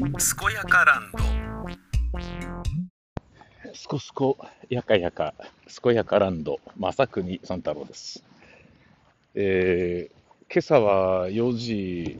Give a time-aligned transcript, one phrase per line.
[0.00, 0.08] 健
[0.54, 1.18] やかランド。
[3.74, 4.38] すこすこ
[4.70, 5.34] やかやか。
[5.82, 8.24] 健やかランド正国三太郎です、
[9.34, 10.20] えー
[10.52, 12.18] 今朝は4時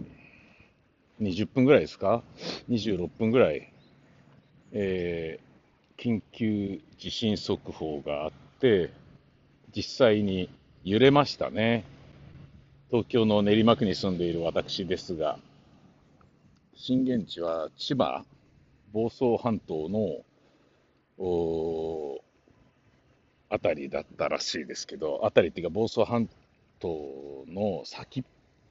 [1.23, 2.23] 20分ぐらいですか
[2.69, 3.73] ？26分ぐらい、
[4.73, 8.91] えー緊急地震速報があって
[9.75, 10.51] 実際に
[10.85, 11.85] 揺れましたね。
[12.91, 15.39] 東京の練馬区に住んでいる私ですが
[16.83, 18.25] 震源地は千葉
[18.95, 20.25] 房総半島の
[21.23, 22.23] お
[23.51, 26.27] あたりだったらしいですけど、あたりっていうか、房総半
[26.79, 28.25] 島の先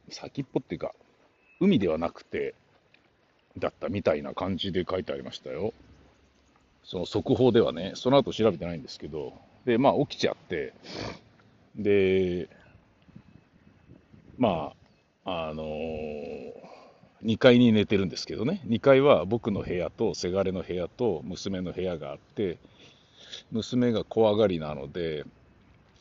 [0.09, 0.95] 先っぽっていうか、
[1.59, 2.55] 海ではなくて、
[3.59, 5.71] だったみたいな感じで書いてありましたよ。
[6.83, 9.33] その速報ではね、その後調べてないんですけど、
[9.65, 10.73] で、まあ起きちゃって、
[11.75, 12.49] で、
[14.39, 14.73] ま
[15.25, 15.63] あ、あの
[17.23, 22.57] 2階に寝てるんですけどね、2階は僕の部屋と、せがれの部屋と、娘の部屋があって、
[23.51, 25.25] 娘が怖がりなので、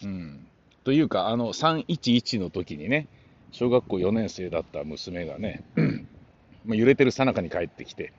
[0.02, 0.46] うん、
[0.84, 3.08] というか、あの311の時にね、
[3.50, 5.64] 小学校4年生だった娘がね、
[6.66, 8.12] 揺れてる最中に帰ってきて、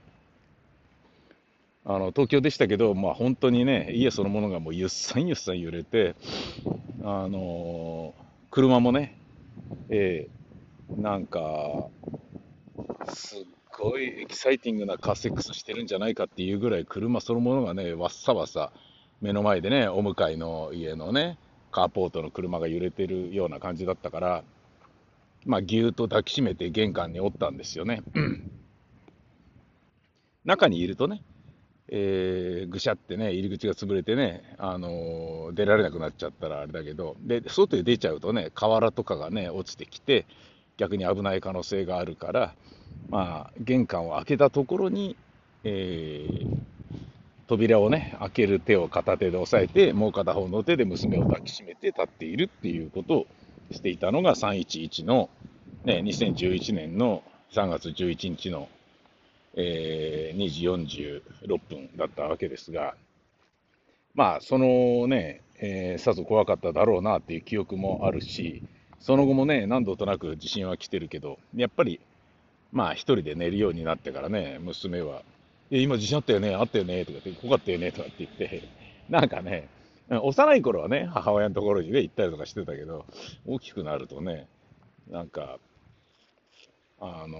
[1.85, 6.15] あの東京でしたけど、まあ、本当にね、家そのものがもうゆっさんゆっさん揺れて、
[7.03, 8.13] あの
[8.51, 9.17] 車もね、
[9.89, 10.39] えー
[10.97, 11.87] なんか、
[13.13, 13.39] すっ
[13.77, 18.71] ごいエキサイティングなカーセックスしてるんじゃないかっていうぐらい、車そのものがね、わっさわさ、
[19.21, 21.37] 目の前でね、お向かいの家のね、
[21.71, 24.43] カーポートの車が揺れてるような感じだったから、
[25.45, 28.01] まあ、ぎゅーっと抱きしめて玄関におったんですよね。
[30.45, 31.21] 中にいるとね、
[31.89, 40.25] えーぐしゃってね、入り口が潰れてね、あのー出られなくなっちゃったらあれだけど、で、外へ出ちゃうとね、瓦とかがね、落ちてきて、
[40.79, 42.55] 逆に危ない可能性があるから、
[43.09, 45.17] まあ、玄関を開けたところに、
[45.65, 46.57] えー
[47.47, 53.27] 扉をね、開ける手を片手で押さえて、もう片方の手で娘を抱きしめて立っているっていうことを
[53.71, 55.31] していたのが311の、
[55.83, 58.69] ね、2011年の3月11日の、
[59.55, 62.93] えー2時46分だったわけですが、
[64.13, 68.61] まあ、そのね、えーさぞ怖かっただろうなっていう記憶もあるし、
[68.99, 71.99] その後もね、何度となく地震は来てるけど、やっぱり、
[72.71, 75.23] まあ、一人で寝るようになってからね、娘は、
[75.71, 78.63] え今地震あったよね、あったよね、とかって、怖かったよね、とかって言って、
[79.09, 79.67] なんかね、
[80.09, 83.05] 幼い頃はね、母親のところにね、行ったりとかしてたけど、
[83.47, 84.47] 大きくなるとね、
[85.09, 85.59] なんか、
[86.99, 87.37] あの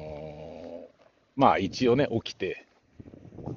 [0.86, 1.00] ー
[1.40, 2.66] まあ一応ね、起きて、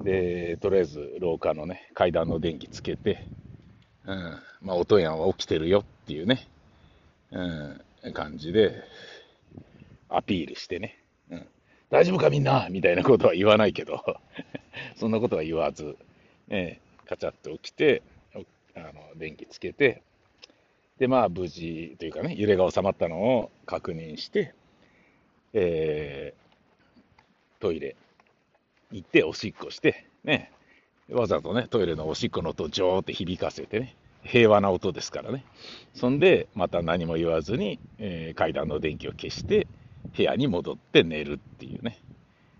[0.04, 3.26] で、とりあえず廊下のね、階段の電気つけて、
[4.06, 6.46] うん、まあ、おとやんは起きてるよっていうね、
[7.32, 7.80] うん、
[8.10, 8.82] 感じで、
[10.08, 10.98] アピールしてね、
[11.30, 11.46] うん、
[11.90, 12.68] 大丈夫かみんな？
[12.70, 14.02] みたいなことは言わないけど、
[14.96, 15.96] そんなことは言わず、
[16.48, 18.02] えーカチャッと起きて、
[18.34, 20.02] おあの電気つけて、
[20.98, 24.54] で、まあ、無事というかね、揺れが収まったのを確認して、
[25.52, 26.42] えー
[27.60, 27.94] トイレ
[28.90, 30.50] 行っておしっこして、ね、
[31.10, 35.44] わざとね、トイレのおしっこの音をジョーって響かせてね、平和な音ですからね。
[35.94, 39.66] そんで、また何も言わずに、えー階段の電気を消して、
[40.16, 41.98] 部屋に戻って寝るっていうね。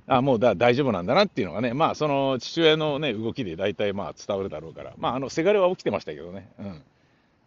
[0.06, 6.82] あ、もうだ大丈夫なんだなっていうのがね、まあ、その父親のね、動きで大体まあ伝わるだろうから、まあ、あの、せがれは起きてましたけどね、うん。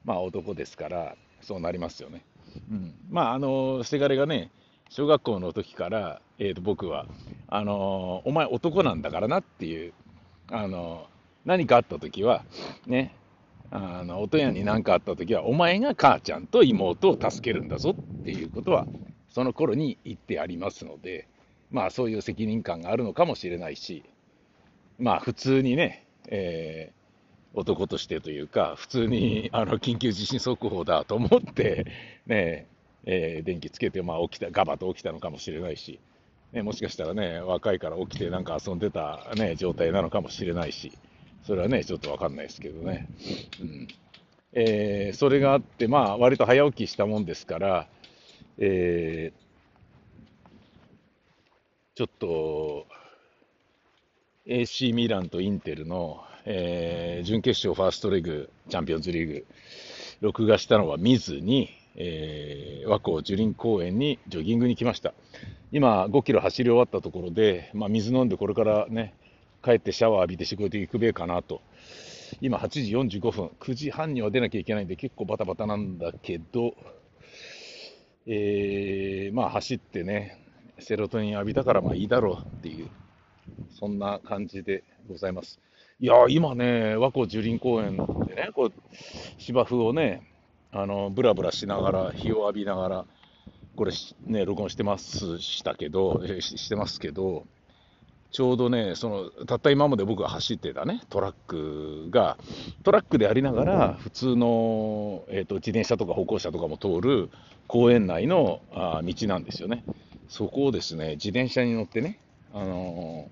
[0.05, 2.23] まあ、男ですから、そうなりますよね。
[2.71, 2.93] うん。
[3.09, 4.51] まあ、あの、せがれがね、
[4.89, 7.05] 小学校の時から、えー、と僕は
[7.47, 9.93] あのお前男なんだからなっていう、
[10.51, 11.07] あの
[11.43, 12.43] 何かあった時は
[12.85, 13.13] ね
[13.75, 18.87] あのおとやに何かあった時はお前が母ちゃんと妹を助けるんだぞっていうことは
[19.29, 21.27] その頃に言ってありますので
[21.71, 24.03] まあそういう責任感があるのかもしれないし
[24.97, 26.95] まあ普通にね、えー
[27.57, 31.85] 男としてというか普通にあの緊急地震速報だと思って
[32.27, 32.67] ね
[33.05, 35.99] えー電気つけて、まあ、起きた、ガバと起きたのかもしれないし、
[36.51, 40.91] ね、もしかしたらね、若いから起きてなんか遊んでた、ね、状態なのかもしれないし、
[41.45, 43.07] それはね、ちょっとわかんないですけどね。
[43.61, 43.87] うん
[44.57, 47.87] えーそれがあって、まあ、割と早起きしたもんですから、
[48.57, 49.45] えー
[51.95, 52.85] ちょっと、
[54.47, 59.45] AC ミランとインテルの、えー準決勝ファーストレグ、チャンピオンズリーグ、
[60.21, 65.13] 録画したのは見ずに、えー和光樹林公園にジョギングに来ました。
[65.71, 69.13] 今、5キロ走り終わったところで、まあ、水飲んでこれからね、
[69.65, 71.61] 帰ってシャワー浴びて仕事行くべえかなと。
[72.39, 76.75] 今8時45分、9時半には出なきゃいけないんで結構バタバタなんだけど、
[78.27, 80.37] えーまあ走ってね、
[80.79, 82.89] セロトニン浴びたからまあいいだろうっていう、
[83.79, 85.59] そんな感じでございます。
[85.99, 87.97] いや、今ね、和光樹林公園
[88.27, 88.73] でね、こう
[89.39, 90.21] 芝生をね、
[90.71, 93.05] あのブラブラしながら、日を浴びながら、
[93.75, 93.93] これ、
[94.25, 97.45] ね、録音してますしたけど、してますけど、
[98.35, 102.37] ちょうどね、そのたった今まで僕が走ってたね、トラックが、
[102.83, 107.29] トラックでありながら、普通の、えーと、自転車とか歩行者とかも通る
[107.69, 109.85] 公園内のあ道なんですよね。
[110.27, 112.19] そこをですね、自転車に乗ってね、
[112.53, 113.29] あの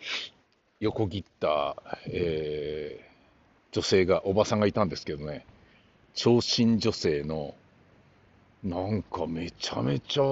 [0.00, 0.32] ー、
[0.78, 1.74] 横切った、
[2.06, 5.44] えー、女性が、おばさんがいたんですけどね、
[6.14, 7.56] 長身女性の、
[8.62, 10.22] なんかめちゃめちゃ、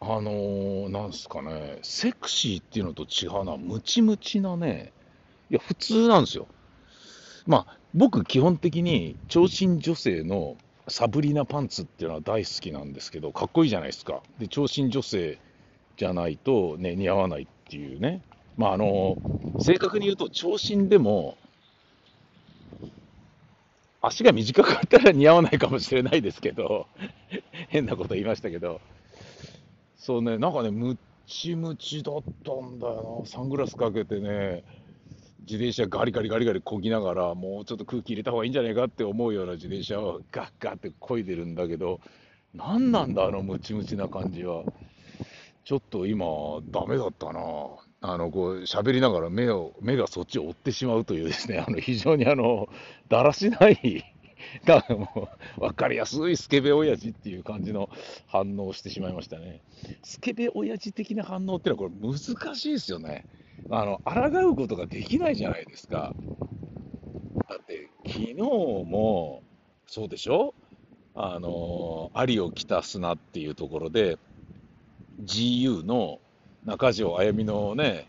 [0.00, 4.92] あのー、なんすかね、セクシーっていうのと違うな、ムチムチなね、
[5.50, 6.46] いや、普通なんですよ。
[7.46, 10.56] まあ、僕、基本的に長身女性の
[10.86, 14.22] サブリナパンツっていうのは大好きなんですけど、かっこいいじゃないですか。
[14.38, 15.38] で、長身女性
[15.96, 18.22] じゃないと、ね、似合わないっていうね。
[18.56, 21.36] まあ、あのー、正確に言うと、長身でも、
[24.00, 26.86] 足が短かったら似合わないかもしれないですけど、
[27.68, 28.80] 変なこと言いましたけど、
[29.98, 30.96] そうね、なんかね、ム
[31.26, 34.64] チムチだったんだよな、サングラスかけてね、
[35.40, 42.00] 自転車ガリガリガリガリこぎながら、もうちょっと空気入れた方がいいんじゃないかって思うような自転車をガッガッてこいでるんだけど、
[42.54, 44.62] 何なんだ、あのムチムチな感じは。
[45.64, 46.24] ちょっと今、
[46.70, 47.40] ダメだったな。
[48.00, 52.68] あの、こう、喋りながら目を、目がそっちを追ってしまうというですね、あの、非常にあの、
[53.08, 54.04] だらしない
[54.64, 55.28] だからも
[55.60, 57.90] う、分かりやすいスケベ親父っていう感じの
[58.26, 59.62] 反応をしてしまいましたね。
[60.02, 62.08] スケベ親父的な反応っていうのは、これ
[62.46, 63.26] 難しいですよね。
[63.70, 66.14] あの、抗うことができないじゃないですか。
[67.48, 69.42] だって、昨日も、
[69.86, 70.54] そうでしょ？
[71.14, 74.18] あの、アリを着すなっていうところで、
[75.24, 76.20] GU の
[76.64, 78.06] 中条あやみのね、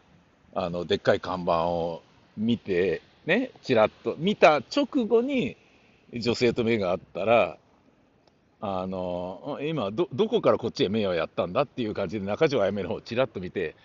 [0.53, 2.01] あの、でっかい看板を
[2.38, 5.56] 見て、ね、ちらっと見た直後に、
[6.14, 7.58] 女性と目があったら、
[8.62, 13.76] あの、今ど、どこからこっちへ目をやったんだっていう感じで中条あやみの方をちらっと見て、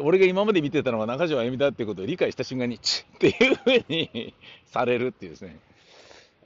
[0.00, 4.34] 俺が今まで見てたのは中条あやみだっていうことを理解した瞬間に、チッっていうふうに
[4.66, 5.58] されるっていうですね。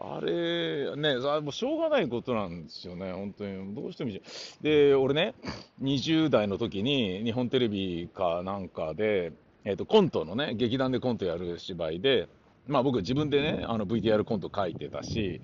[0.02, 3.74] あれ、ね、もうしょうがないことなんですよね、本当に。
[3.74, 4.22] どうしてもいい
[4.62, 5.34] で、俺ね、
[5.82, 9.32] 20代の時に日本テレビかなんかで、
[9.64, 12.28] えっ、ー、と、コントのね、劇団でコントやる芝居で、
[12.66, 15.40] まあ僕自分でね、あの VTR コント書いてたし、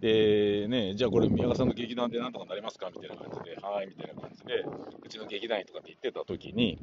[0.00, 4.64] で、ね、じゃあこれ宮川さんの劇団でなんとかなりますかみたいな感じで、はい、みたいな感じで、
[5.04, 6.78] うちの劇団員とかって言ってた時に、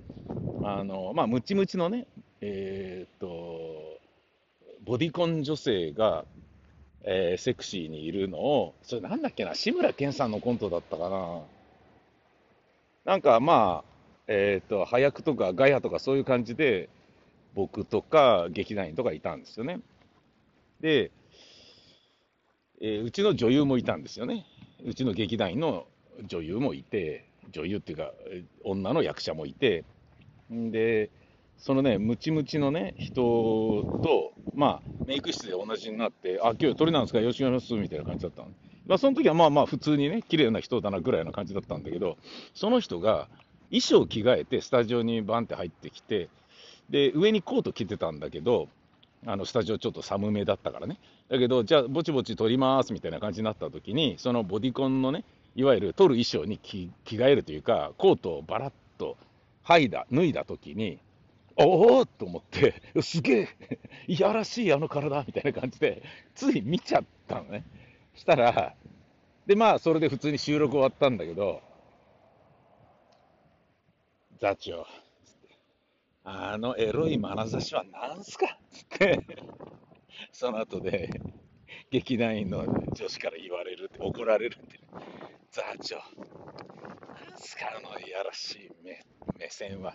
[0.64, 2.08] あの、まあ、ムチムチのね、
[2.42, 4.00] えー、っと、
[4.84, 6.26] ボディコン女性が、
[7.04, 11.42] えー、セクシーにいるのを、それなんだっけな、志村けんさんのコントだったかな。
[13.06, 13.96] なんかまあ、
[14.28, 16.90] えっ、ー、と、早くとかガヤとかそういう感じで、
[17.56, 19.80] 僕とか劇団員とかいたんですよね。
[20.82, 21.12] で、
[22.82, 24.46] えー、うちの女優もいたんですよね。
[24.86, 25.88] うちの劇団員の
[26.26, 28.12] 女優もいて、女優っていうか、
[28.64, 29.86] 女の役者もいて、
[30.50, 31.10] で、
[31.58, 33.22] そのね、ムチムチのね、人
[34.04, 38.50] と、まあ、メイク室で同じになって、あ、今日鳥なんですか、よろしくお願いします、みたいな感じだったの。
[38.86, 42.18] まあ、その時はまあまあ、普通にね、綺麗な人だなぐらいな感じだったんだけど、
[42.54, 43.30] その人が、
[43.70, 46.30] 衣装着替えて、スタジオにバンって入ってきて、
[46.90, 48.70] で、上にコート着てたんだけど、
[49.26, 51.00] あのスタジオちょっと寒めだったからね。
[51.30, 55.24] だけど、じゃあ、ぼちぼち撮りますみたいな感じになった時に、そのボディコンのね、
[55.56, 59.18] いわゆる撮る衣装に着替えるというか、コートをバラッと
[59.66, 61.00] 剥いだ、脱いだ時に、
[61.58, 63.50] おおと思って、すげえ、
[64.08, 66.04] いやらしいあの体みたいな感じで、
[66.36, 67.64] つい見ちゃったのね。
[68.14, 68.76] したら、
[69.48, 71.62] で、まあ、それで普通に収録終わったんだけど、
[74.40, 74.86] 座長、
[76.28, 78.58] あのエロい眼差しは何すか？
[78.72, 79.24] つって、
[80.32, 81.10] その後で、
[81.92, 84.80] 劇団員の女子から言われるって、怒られるって、
[85.52, 85.98] 座長、
[87.30, 89.00] 何すかあのいやらしい目
[89.40, 89.94] 目線は。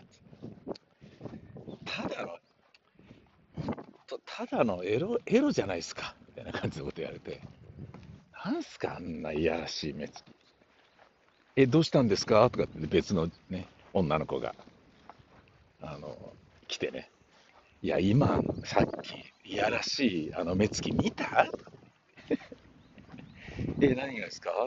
[1.84, 2.38] ただの、
[4.24, 7.40] ただのエロエロじゃないですか、みたいな感じのこと言われて、
[8.44, 10.32] なんすか、あんないやらしい目つき。
[11.56, 12.48] え、どうしたんですか？
[12.50, 14.54] とかって別のね、女の子が、
[15.82, 16.32] あの、
[16.68, 17.10] 来てね、
[17.82, 19.14] いや、今、さっき、
[19.50, 21.46] いやらしいあの目つき見た？
[23.80, 24.50] え、何がですか？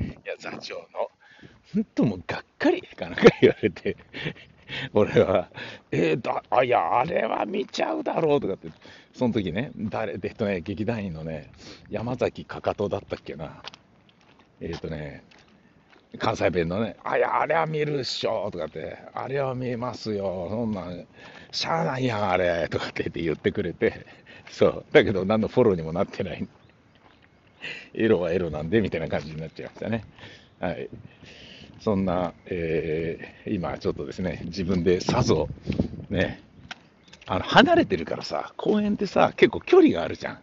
[0.00, 1.10] いや、座長の、
[1.74, 3.96] 本当もうがっかりかなんか言われて、
[4.92, 5.50] 俺は、
[5.90, 8.68] えー、だ、あ、いや、あれは見ちゃうだろうとかって、
[9.14, 11.50] その時ね、誰、えっとね、劇団員のね、
[11.90, 13.62] 山崎かかとだったっけな。
[14.60, 15.22] えっ、ー、とね、
[16.18, 21.06] 関西弁のね、あ、や、あれは見るっしょとかって、あれは見えますよ、そんなん、
[21.52, 24.06] しゃあないやん、あれとかって言ってくれて、
[24.50, 26.48] そう、だけど何のフォローにもなってない。
[27.94, 30.04] エロはエロなんでみたいな感じになっちゃいましたね。
[30.60, 30.88] はい。
[31.80, 35.48] そんな、えー、今ちょっとですね、自分でさぞ、
[36.10, 36.40] ね、
[37.26, 40.38] あの、離れてるからさ、公園ってさ、結構距離があるじゃん。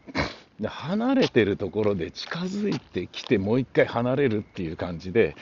[0.60, 5.36] で離れてるところで近づいてきて、もう一回離れるっていう感じで、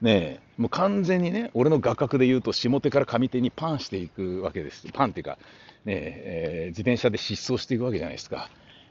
[0.00, 4.86] ねえもう完全にね、俺の画角で言うと、下手から上手にパンしていくわけです。
[4.92, 5.38] パンっていうか、
[5.84, 8.50] ねえー、自転車で疾走していくわけじゃないですか。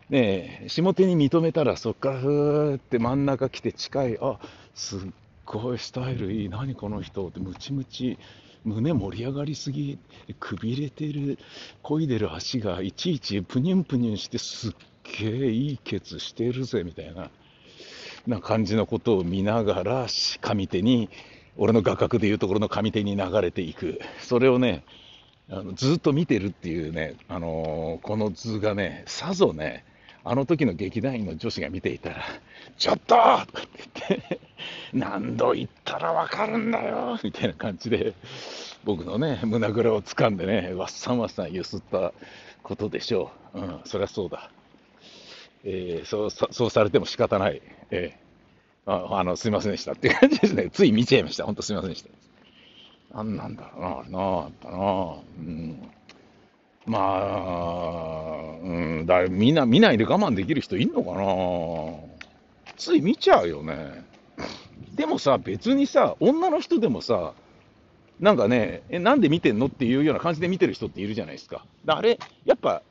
[0.09, 4.39] ねえ下手に認めたら、そっからふーって真ん中来て近い、あ
[4.73, 4.99] すっ
[5.45, 8.17] ごいスタイルいい、何この人って、ムチムチ、
[8.63, 9.97] 胸盛り上がりすぎ、
[10.39, 11.39] くびれてる、
[11.83, 14.71] 漕いでる足がいちいちプニュンプニュンして、すっ
[15.03, 17.29] げえいいケツしてるぜみたいな。
[18.27, 20.07] な感じのことを見ながら、
[20.41, 21.09] 上手に、
[21.57, 23.99] 俺の画角でいうところの上手に流れていく。
[24.19, 24.83] それをね、
[25.49, 29.83] あのずっと見てるっていうね、あのー、この図がね、さぞね、
[30.23, 32.23] あの時の劇団員の女子が見ていたら、
[32.77, 34.39] ちょっととかって言って、
[34.93, 38.13] 何度言ったらわかるんだよみたいな感じで、
[38.83, 42.13] 僕のね、胸ぐらを掴んでね、わっさんわっさんゆすった
[42.63, 43.59] ことでしょう。
[43.59, 44.51] うん、そりゃそうだ。
[45.63, 47.61] えー、そうそうされても仕方ない。
[47.91, 50.69] えー、ああのすみませんでしたっていう感じですね。
[50.73, 51.45] つい見ちゃいました。
[51.45, 52.09] 本当すみませんでした。
[53.17, 55.15] なんなんだろうな、あれな、あったな。
[55.37, 55.91] うん、
[56.85, 62.11] まあ、うん、だみんな見ないで我慢できる人いんのかな
[62.77, 64.03] つい見ちゃうよね。
[64.95, 67.33] でもさ、別にさ、女の人でもさ、
[68.19, 71.65] なんかね、え、なんで見てんのっていうような感じで見てる人っているじゃないですか。
[71.85, 72.81] だあれ、やっぱ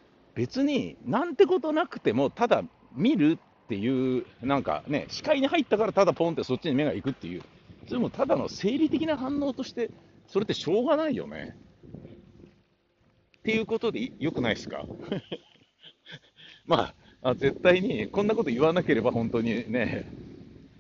[0.41, 2.63] 別になんてことなくても、ただ
[2.95, 7.43] 見るっていう、なんかね、視界に入ったからただポンってそっちに目が行くっていう、
[7.87, 9.91] それもただの生理的な反応として、
[10.27, 11.57] それってしょうがないよね。
[13.39, 14.89] っていうことでよくないですか？
[16.67, 20.07] まあ、絶対にこんなこと言わなければ本当にね、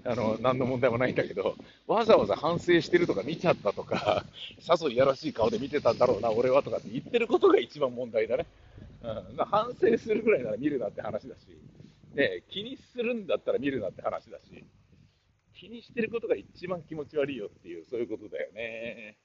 [0.05, 4.26] あの、何の問題もないんだけど、わざわざ反省してるとか見ちゃったとか、
[4.61, 8.47] さぞいやらしい顔で見てたんだろうな、俺はとかって言ってることが一番問題だね。
[9.02, 11.47] うんま、反省するぐらいなら見るなって話だし、
[12.14, 14.64] ね、気にするんだったら見るなって話だし、
[15.54, 19.16] 気にしてることが一番気持ち悪いよっていう、そういうことだよね。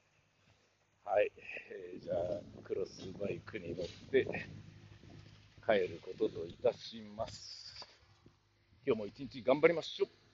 [1.04, 1.32] はい、
[1.72, 2.18] えー、じゃあ、
[2.64, 4.28] クロスバイクに乗って
[5.66, 7.88] 帰ることといたします。
[8.86, 10.25] 今日も一日頑張りましょう。